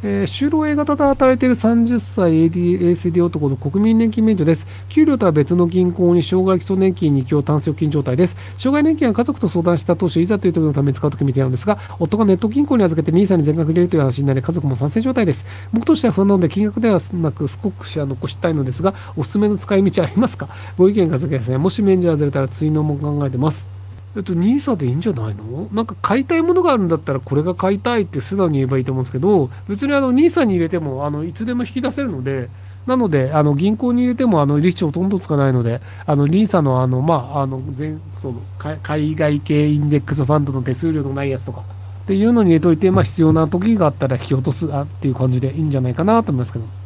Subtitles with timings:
[0.00, 4.66] えー、就労 A 型で働いている30歳 AD ACD 男の国民年金免除です。
[4.88, 8.36] 給料とは別の銀行に障害基礎年金に供タンス預金状態です。
[8.58, 15.44] 障害年金は家族と相談した当初、いざという時のために使うときみたいなんですが、夫がネット銀行に預けて NISA に全額入れるという話になり、家族も賛成状態です。
[15.72, 20.48] 僕としては不安なので、金額ではなく少しは残したいのですが、おすすめの使い道ありますか？
[20.76, 21.58] ご意見が先ですね。
[21.58, 23.77] もし免除外れたら追納も考えてます。
[24.18, 25.68] えっと、NISA でいいんじゃないの？
[25.72, 32.48] なんか買いたいものがあるんだったら、これが買いたいって素直に言えばいいと思うんですけど、別にあの NISA に入れても、あのいつでも引き出せるので、
[32.86, 38.40] なので、あの銀行に入れてもあの利子ほとんどつかないので、あの NISA のあの、まあ、の全その
[38.82, 41.60] 海外系インデックスファンドの手数料のないやつとか
[42.02, 46.77] っていうのに入れといて、まあ、必要な時があったら引き落とすあっていう感じでいいんじゃないかなと思いますけど。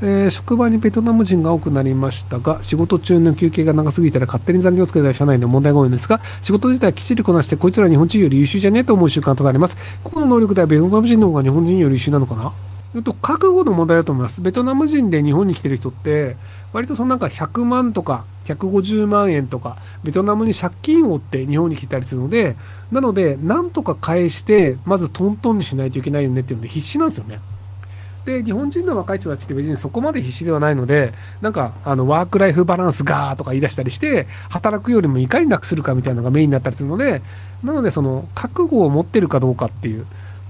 [0.00, 9.76] えー、職場にベトナム人が多くなりましたが、仕事中の休憩が長すぎたら勝手に残業をつけたり社内で問題が多いんですが、仕事自体はきっちりこなして、こいつら日本人より優秀じゃねえと思う習慣となります。
[10.04, 12.52] 個々の能力ではベトナム人の方が日本人より優秀なのかな？
[13.02, 14.40] と覚悟の問題だと思います。
[14.40, 16.36] ベトナム人で日本に来てる人って、
[16.72, 22.56] 割とそのなんか100万とか150万円とか、ベトナムに借金を負って日本に来たりするので、
[22.92, 27.40] なので、なんとか返して、まずトントンにしないといけないよねっていうので必死なんですよね。
[28.28, 37.22] で日本人の若い人たちって別にそこまで必死ではないのでなんかあのワークライフバランスがとか言い出したりして働くよりもいかに楽するかみたいなのがメインになったりするので
[37.64, 40.06] なのでその覚悟を持ってるかどうかっていう。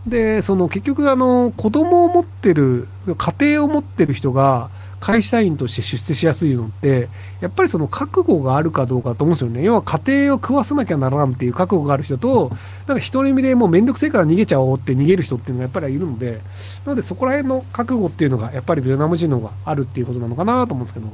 [0.07, 4.71] でその結局あの子供を持ってる家庭を持ってる人が
[5.01, 7.09] 会社員として出世しやすいのって、
[7.41, 9.63] やっぱりその覚悟があるかどうかと思うんですよね。
[9.63, 12.51] 要は家庭を食わさなきゃならんっていう覚悟がある人と、
[12.87, 16.41] なんか一人身でもうめんどくせえから逃げちゃおうって逃げる人っていうのがやっぱりいるので、
[16.85, 21.07] なのでそこら辺の覚悟っていうのがやっぱりベトナム人の方があるっていうことなのかなと思うんですけど。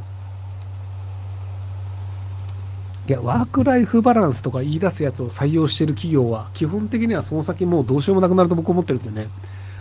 [3.06, 9.28] いや、ワークライフバランスとか言い出すやつを採用してる企業は、基本的にはその先もうどうしようもなくなると僕思ってるんですよね。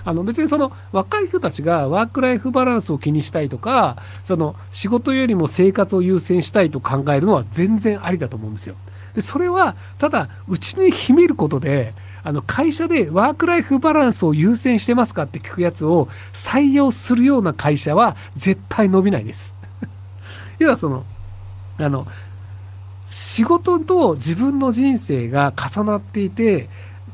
[0.06, 8.75] あの別にその若い人たちがワークライフバランスを気にしたいとか、その仕事よりも生活を優先したいと考えるのは全然ありだと思うんですよ。
[9.16, 11.94] で、それはただうちに秘めることで、
[12.24, 19.53] あの会社でワークライフバランスを優先してますかって聞くやつを採用するような会社は絶対伸びないです。
[20.59, 21.06] 要はその、
[21.78, 22.08] あの、
[23.06, 26.69] 仕事と自分の人生が重なっていて、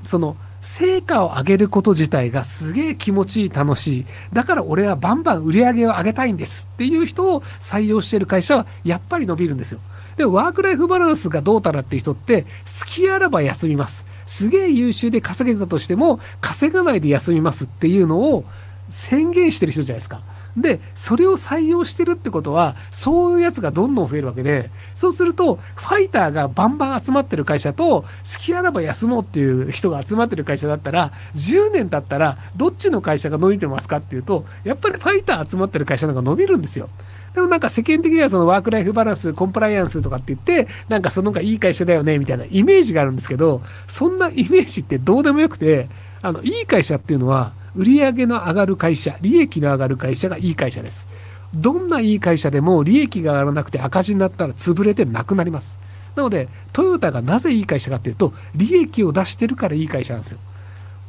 [0.05, 4.05] その、成果を上げること自体がすげえ気持ちいい、楽しい。
[4.33, 9.79] だから俺はバンバン売り上げを上げたいんですっていう人を採用してる会社はやっぱり伸びるんですよ。
[10.17, 14.05] でワークライフバランスがどうたらっていう人って好きあらば休みます。
[14.25, 18.43] すげえ優秀で稼げたとしても稼がないで休みますっていうのを
[18.89, 20.21] 宣言してる人じゃないですか。
[20.61, 28.07] で、それを採用してるってことは、そういうやつがどんどん増えるわけで、そうすると、ファイターがバンバン集まってる会社と、好
[28.39, 36.89] きあらば休もうっていう人が集まってる会社だったら、10年経ったら、どっちの会社が伸びてますかっていうと、やっぱりファイター集まってる会社の方が伸びるんですよ。
[37.33, 45.89] でもなんか世間的にはそのワークライフバランス、コンプライアンスとかって言って、なんかその方がいい会社だよね、みたいなイメージがあるんですけど、そんなイメージってどうでもよくて、
[46.21, 51.07] あの、いい会社っていうのは、売上の上がる会社、利益の上がる会社がいい会社です。
[51.53, 55.79] どんないい会社でも利益が上がらなくて赤字になったら潰れてなくなります。
[56.13, 60.39] なので、トヨタがなぜいい会社かっていうと、利益を出してるからいい会社なんですよ。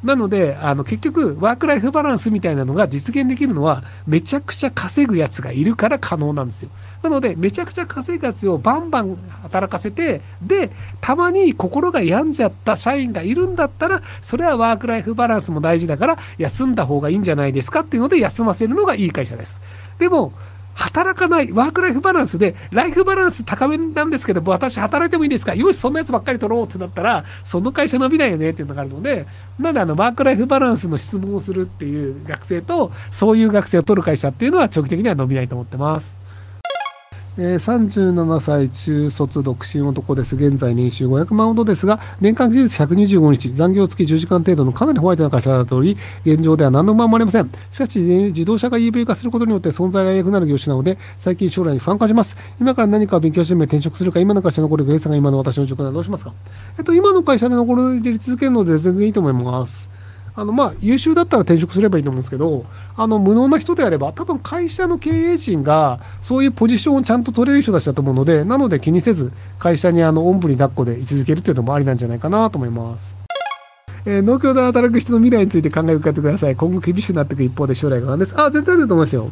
[0.03, 6.71] なので、あの、結局、ワークライフバランスみたいなのが実現できるのは、めちゃくちゃ稼ぐやつがいるから可能なんですよ。
[7.03, 10.71] なので、めちゃくちゃ稼ぐやつをバンバン働かせて、で、
[11.03, 19.61] たまに心が病んじゃった社員がいるんだったら、それはワークライフバランスも大事だから、休んだ方がいいんじゃないですかっていうので、休ませるのがいい会社です。
[19.99, 20.33] でも、
[20.81, 25.55] 働かない、ワークライフバランスで、ライフバランス高めなんですけど、私働いてもいいですか？
[25.55, 29.27] よし、そんなやつばっかり取ろうってなったら、その会社伸びないよねっていうのがあるので、
[29.59, 36.20] なんであの、ワークライフバランスの質問をするっていう学生と、そういう学生を取る会社っていうのは長期的には伸びないと思ってます。
[37.39, 40.35] えー、37歳中卒独身男です。
[40.35, 47.51] 現在年収500万ほどですが、年間技術125日、残業付き10時間程度のかなりホワイトな会社だとおり、現状では何の不満もありません。
[47.71, 52.37] しかし、自動車が EV 化することによって存在が良くなる業種なので、最近将来に不安感じます。
[52.61, 56.33] 今から何か勉強してみ転職するか、今の会社に残るか、S さんが今の私の状況ならどうしますか？
[56.79, 59.89] えっと、今の会社で残り続けるので全然いいと思います。
[60.35, 62.65] あのまあ優秀だったら転職すればいいと思うんですけど、
[62.97, 73.15] あの無能な人であれば、多分会社の経営陣がそういうポジションをちゃんと取れる人たちだと思うので、なので気にせず、会社にあのおんぶに抱っこで居続けるというのもありなんじゃないかなと思います。
[74.07, 76.57] えー、農協で働く人の未来について考えを伺ってください。
[76.57, 78.35] 今後厳しくなっていく一方で将来が不安です。
[78.41, 79.31] あ、全然あると思いますよ。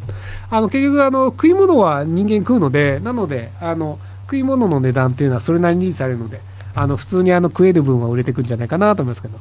[0.51, 3.97] あの、結局、あの、食い物は人間食うので、なので、あの、
[4.27, 6.39] 食い物の値段っていうのはそれなりに維持されるので、
[6.75, 9.39] あの、普通にあの、食える分は売れていくんじゃないかなと思いますけど。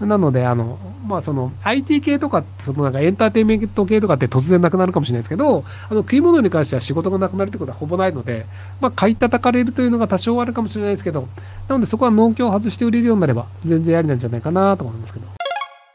[0.00, 8.44] なので、あの、まあ、その、IT 系とか、そのなんかエンターテインメント系とかって突然なくなるかもしれないですけど、あの、食い物に関しては仕事がなくなるってことはほぼないので、
[8.80, 11.28] まあ、買い叩かれるというのが多少あるかもしれないですけど、
[11.68, 15.26] なのでそこは農協を外して売れるようになれば、全然ありなんじゃないかなと思いますけど。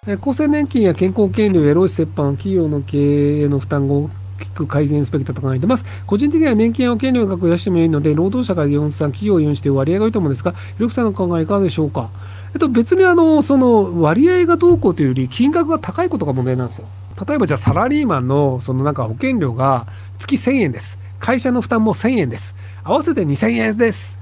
[0.08, 4.10] え厚生年金や健康保険料や労使折半、企業の経営の負担を
[4.56, 5.86] く改善すべきだと考えています。
[6.06, 12.10] 個人的には年金や保険料額を増やしてもいいので、労働者が4、3、企業を4して割合がいいと思うんですが、ひろきさんの考えいかがでしょうか？
[12.54, 16.88] えっと、別にあの、その割合がどうこうというより、金額が高いことが問題なんですよ。
[17.28, 19.86] 例えばじゃあサラリーマンのそのなんか保険料が
[20.18, 20.98] 月1000円です。
[21.20, 22.56] 会社の負担も1000円です。
[22.84, 24.18] 合わせて2000円です。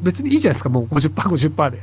[0.00, 1.82] 別にいいじゃないですか、もう50%、50%で。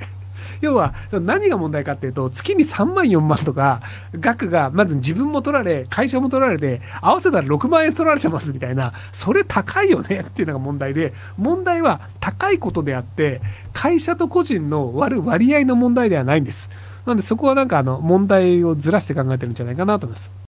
[0.63, 3.81] 要は何が問題かっていうと月に3万4万とか
[4.19, 13.41] 額がまず自分も取られ会社も取られて合わせたら6万円取られてますみたいなそれ高いよねっていうのが問題で問題は高いことであって
[13.73, 16.69] 会社と個人の割る割合の問題ではないんです。
[17.05, 20.42] なんでそこはなんかあの問題をずらして考えてるんじゃないかなと思います。